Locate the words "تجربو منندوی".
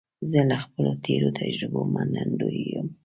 1.39-2.61